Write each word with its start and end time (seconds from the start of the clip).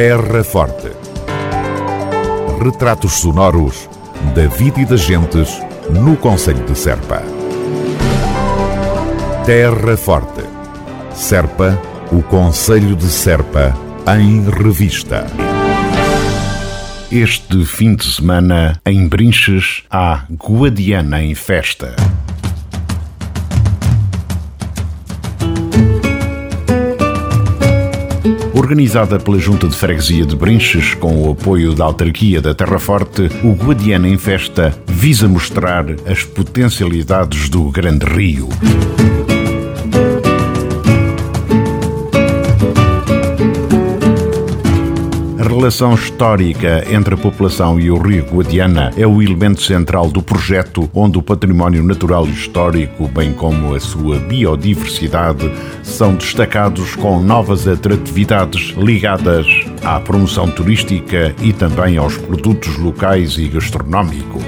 Terra 0.00 0.44
Forte. 0.44 0.92
Retratos 2.62 3.14
sonoros 3.14 3.90
da 4.32 4.46
vida 4.46 4.80
e 4.80 4.84
das 4.84 5.00
gentes 5.00 5.60
no 5.90 6.16
Conselho 6.16 6.64
de 6.64 6.78
Serpa. 6.78 7.20
Terra 9.44 9.96
Forte. 9.96 10.44
Serpa, 11.12 11.76
o 12.12 12.22
Conselho 12.22 12.94
de 12.94 13.08
Serpa, 13.08 13.76
em 14.16 14.48
revista. 14.48 15.26
Este 17.10 17.64
fim 17.64 17.96
de 17.96 18.04
semana, 18.04 18.80
em 18.86 19.08
Brinches, 19.08 19.82
há 19.90 20.26
Guadiana 20.30 21.24
em 21.24 21.34
festa. 21.34 21.96
Organizada 28.68 29.18
pela 29.18 29.38
Junta 29.38 29.66
de 29.66 29.74
Freguesia 29.74 30.26
de 30.26 30.36
Brinches, 30.36 30.92
com 30.92 31.26
o 31.26 31.32
apoio 31.32 31.72
da 31.72 31.86
autarquia 31.86 32.38
da 32.38 32.54
Terra 32.54 32.78
Forte, 32.78 33.30
o 33.42 33.54
Guadiana 33.54 34.06
em 34.06 34.18
Festa 34.18 34.78
visa 34.86 35.26
mostrar 35.26 35.86
as 36.06 36.22
potencialidades 36.22 37.48
do 37.48 37.70
Grande 37.70 38.04
Rio. 38.04 38.50
Relação 45.58 45.92
histórica 45.92 46.84
entre 46.88 47.14
a 47.14 47.16
população 47.16 47.80
e 47.80 47.90
o 47.90 47.98
rio 47.98 48.24
Guadiana 48.26 48.92
é 48.96 49.04
o 49.04 49.20
elemento 49.20 49.60
central 49.60 50.08
do 50.08 50.22
projeto, 50.22 50.88
onde 50.94 51.18
o 51.18 51.22
património 51.22 51.82
natural 51.82 52.28
e 52.28 52.30
histórico, 52.30 53.08
bem 53.08 53.32
como 53.32 53.74
a 53.74 53.80
sua 53.80 54.20
biodiversidade, 54.20 55.52
são 55.82 56.14
destacados 56.14 56.94
com 56.94 57.20
novas 57.20 57.66
atratividades 57.66 58.72
ligadas 58.76 59.48
à 59.82 59.98
promoção 59.98 60.48
turística 60.48 61.34
e 61.42 61.52
também 61.52 61.96
aos 61.96 62.16
produtos 62.16 62.76
locais 62.76 63.36
e 63.36 63.48
gastronómicos. 63.48 64.44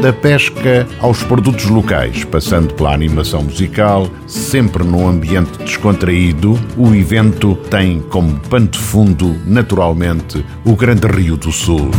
Da 0.00 0.12
pesca 0.14 0.88
aos 0.98 1.22
produtos 1.22 1.66
locais, 1.66 2.24
passando 2.24 2.72
pela 2.72 2.94
animação 2.94 3.42
musical, 3.42 4.08
sempre 4.26 4.82
num 4.82 5.06
ambiente 5.06 5.58
descontraído, 5.58 6.58
o 6.76 6.94
evento 6.94 7.54
tem 7.70 8.00
como 8.00 8.40
pano 8.40 8.68
de 8.68 8.78
fundo, 8.78 9.36
naturalmente, 9.46 10.44
o 10.64 10.74
Grande 10.74 11.06
Rio 11.06 11.36
do 11.36 11.52
Sul. 11.52 11.90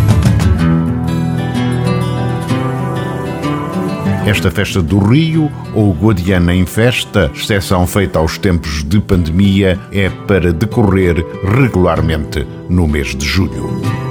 Esta 4.25 4.49
festa 4.49 4.81
do 4.81 4.97
Rio, 4.97 5.51
ou 5.75 5.93
Guadiana 5.93 6.55
em 6.55 6.65
Festa, 6.65 7.31
exceção 7.35 7.85
feita 7.85 8.17
aos 8.17 8.37
tempos 8.37 8.83
de 8.83 8.99
pandemia, 8.99 9.79
é 9.91 10.09
para 10.09 10.51
decorrer 10.51 11.23
regularmente 11.43 12.47
no 12.67 12.87
mês 12.87 13.15
de 13.15 13.25
julho. 13.25 14.10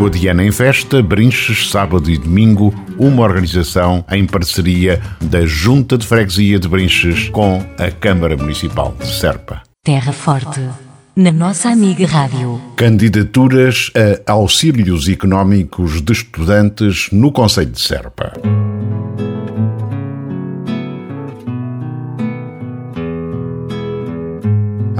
Guadiana 0.00 0.42
em 0.42 0.50
Festa, 0.50 1.02
Brinches, 1.02 1.70
sábado 1.70 2.10
e 2.10 2.16
domingo, 2.16 2.74
uma 2.98 3.22
organização 3.22 4.02
em 4.10 4.26
parceria 4.26 4.98
da 5.20 5.44
Junta 5.44 5.98
de 5.98 6.06
Freguesia 6.06 6.58
de 6.58 6.66
Brinches 6.66 7.28
com 7.28 7.62
a 7.78 7.90
Câmara 7.90 8.34
Municipal 8.34 8.96
de 8.98 9.06
Serpa. 9.06 9.60
Terra 9.84 10.10
Forte, 10.10 10.66
na 11.14 11.30
nossa 11.30 11.68
amiga 11.68 12.06
Rádio. 12.06 12.58
Candidaturas 12.76 13.92
a 14.26 14.32
auxílios 14.32 15.06
económicos 15.06 16.00
de 16.00 16.12
estudantes 16.14 17.08
no 17.12 17.30
Conselho 17.30 17.72
de 17.72 17.80
Serpa. 17.80 18.32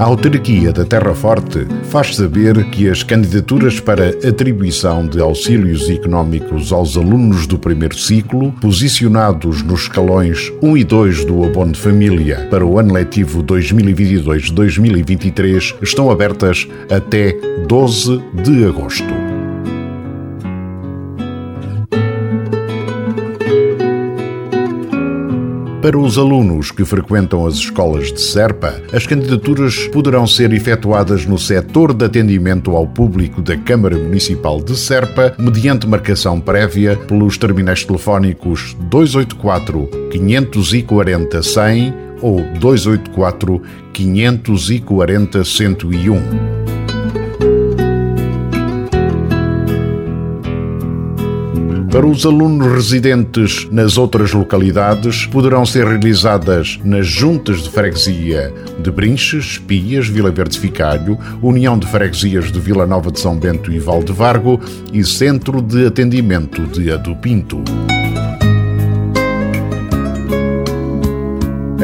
A 0.01 0.05
autarquia 0.05 0.73
da 0.73 0.83
Terra 0.83 1.13
Forte 1.13 1.67
faz 1.83 2.15
saber 2.15 2.71
que 2.71 2.89
as 2.89 3.03
candidaturas 3.03 3.79
para 3.79 4.09
atribuição 4.27 5.05
de 5.05 5.21
auxílios 5.21 5.87
económicos 5.91 6.73
aos 6.73 6.97
alunos 6.97 7.45
do 7.45 7.59
primeiro 7.59 7.95
ciclo, 7.95 8.51
posicionados 8.53 9.61
nos 9.61 9.81
escalões 9.81 10.51
1 10.59 10.75
e 10.75 10.83
2 10.83 11.25
do 11.25 11.43
abono 11.43 11.73
de 11.73 11.79
família 11.79 12.47
para 12.49 12.65
o 12.65 12.79
ano 12.79 12.95
letivo 12.95 13.43
2022-2023, 13.43 15.75
estão 15.83 16.09
abertas 16.09 16.67
até 16.89 17.33
12 17.67 18.23
de 18.43 18.65
agosto. 18.65 19.20
Para 25.81 25.97
os 25.97 26.15
alunos 26.15 26.69
que 26.69 26.85
frequentam 26.85 27.47
as 27.47 27.55
escolas 27.55 28.13
de 28.13 28.21
Serpa, 28.21 28.79
as 28.93 29.07
candidaturas 29.07 29.87
poderão 29.87 30.27
ser 30.27 30.53
efetuadas 30.53 31.25
no 31.25 31.39
setor 31.39 31.91
de 31.91 32.05
atendimento 32.05 32.75
ao 32.75 32.85
público 32.85 33.41
da 33.41 33.57
Câmara 33.57 33.97
Municipal 33.97 34.61
de 34.61 34.77
Serpa, 34.77 35.33
mediante 35.39 35.87
marcação 35.87 36.39
prévia 36.39 36.95
pelos 36.95 37.35
terminais 37.35 37.83
telefónicos 37.83 38.77
284 38.91 39.89
540 40.11 41.41
100 41.41 41.93
ou 42.21 42.43
284 42.59 43.61
540 43.91 45.43
101. 45.43 46.60
Para 51.91 52.05
os 52.05 52.25
alunos 52.25 52.71
residentes 52.71 53.67
nas 53.69 53.97
outras 53.97 54.31
localidades, 54.31 55.25
poderão 55.25 55.65
ser 55.65 55.85
realizadas 55.85 56.79
nas 56.85 57.05
juntas 57.05 57.63
de 57.63 57.69
freguesia 57.69 58.53
de 58.79 58.89
Brinches, 58.89 59.57
Pias, 59.57 60.07
Vila 60.07 60.31
Verde 60.31 60.57
Ficalho, 60.57 61.19
União 61.41 61.77
de 61.77 61.85
Freguesias 61.85 62.49
de 62.49 62.61
Vila 62.61 62.87
Nova 62.87 63.11
de 63.11 63.19
São 63.19 63.37
Bento 63.37 63.73
e 63.73 63.77
Valdevargo 63.77 64.57
e 64.93 65.03
Centro 65.03 65.61
de 65.61 65.85
Atendimento 65.85 66.61
de 66.65 66.89
Adupinto. 66.89 67.61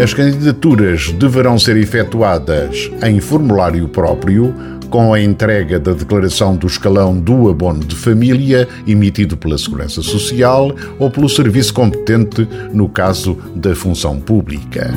As 0.01 0.13
candidaturas 0.13 1.11
deverão 1.11 1.59
ser 1.59 1.75
efetuadas 1.75 2.89
em 3.03 3.19
formulário 3.19 3.89
próprio 3.89 4.53
com 4.87 5.13
a 5.13 5.21
entrega 5.21 5.79
da 5.79 5.93
declaração 5.93 6.55
do 6.55 6.67
escalão 6.67 7.19
do 7.19 7.49
abono 7.49 7.83
de 7.83 7.95
família 7.95 8.67
emitido 8.85 9.37
pela 9.37 9.57
Segurança 9.57 10.01
Social 10.01 10.75
ou 10.97 11.09
pelo 11.09 11.29
serviço 11.29 11.73
competente 11.73 12.47
no 12.73 12.89
caso 12.89 13.37
da 13.55 13.75
função 13.75 14.19
pública. 14.19 14.91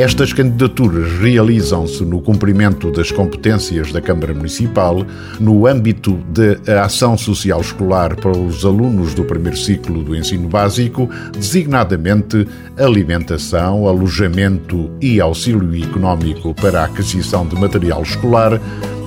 Estas 0.00 0.32
candidaturas 0.32 1.12
realizam-se 1.18 2.02
no 2.06 2.22
cumprimento 2.22 2.90
das 2.90 3.12
competências 3.12 3.92
da 3.92 4.00
Câmara 4.00 4.32
Municipal 4.32 5.04
no 5.38 5.66
âmbito 5.66 6.18
da 6.66 6.84
ação 6.84 7.18
social 7.18 7.60
escolar 7.60 8.16
para 8.16 8.30
os 8.30 8.64
alunos 8.64 9.12
do 9.12 9.24
primeiro 9.24 9.58
ciclo 9.58 10.02
do 10.02 10.16
ensino 10.16 10.48
básico, 10.48 11.06
designadamente 11.34 12.48
alimentação, 12.78 13.86
alojamento 13.86 14.90
e 15.02 15.20
auxílio 15.20 15.84
económico 15.84 16.54
para 16.54 16.80
a 16.80 16.86
aquisição 16.86 17.46
de 17.46 17.56
material 17.56 18.02
escolar, 18.02 18.58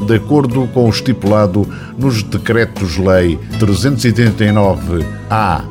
de 0.05 0.15
acordo 0.15 0.67
com 0.75 0.85
o 0.85 0.91
estipulado 0.91 1.67
nos 1.97 2.21
Decretos-Lei 2.21 3.39
389-A 3.59 5.65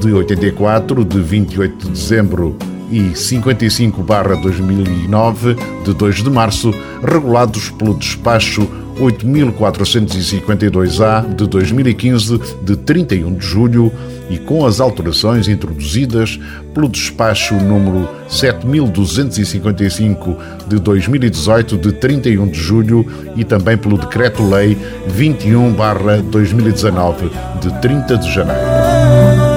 de 0.00 0.12
84, 0.12 1.04
de 1.04 1.20
28 1.20 1.86
de 1.86 1.90
dezembro 1.90 2.56
e 2.90 3.10
55-2009, 3.10 5.56
de 5.84 5.94
2 5.94 6.22
de 6.22 6.30
março, 6.30 6.72
regulados 7.02 7.70
pelo 7.70 7.94
despacho 7.94 8.68
8452-A 8.98 11.20
de 11.34 11.46
2015, 11.46 12.38
de 12.62 12.76
31 12.76 13.34
de 13.34 13.46
julho, 13.46 13.90
e 14.28 14.36
com 14.36 14.66
as 14.66 14.80
alterações 14.80 15.46
introduzidas 15.48 16.38
pelo 16.74 16.86
despacho 16.88 17.54
número 17.54 18.08
7255 18.28 20.36
de 20.66 20.78
2018, 20.78 21.78
de 21.78 21.92
31 21.92 22.48
de 22.48 22.58
julho, 22.58 23.06
e 23.36 23.44
também 23.44 23.78
pelo 23.78 23.96
decreto-lei 23.96 24.76
21-2019, 25.16 27.30
de 27.60 27.80
30 27.80 28.18
de 28.18 28.34
janeiro. 28.34 29.47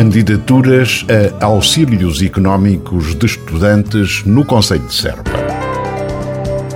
Candidaturas 0.00 1.04
a 1.42 1.44
auxílios 1.44 2.22
económicos 2.22 3.14
de 3.14 3.26
estudantes 3.26 4.24
no 4.24 4.46
Conselho 4.46 4.86
de 4.86 4.94
Serpa. 4.94 5.30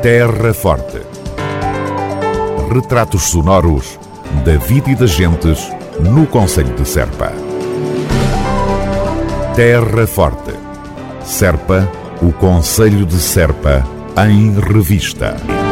Terra 0.03 0.53
Forte. 0.53 1.01
Retratos 2.71 3.23
sonoros 3.23 3.99
da 4.45 4.59
vida 4.59 4.91
e 4.91 4.95
das 4.95 5.13
gentes 5.13 5.59
no 6.01 6.27
Conselho 6.27 6.77
de 6.77 6.87
Serpa. 6.87 7.33
Terra 9.57 10.07
Forte. 10.07 10.53
Serpa, 11.25 11.91
o 12.21 12.31
Conselho 12.31 13.07
de 13.07 13.17
Serpa, 13.17 13.89
em 14.29 14.53
Revista. 14.61 15.64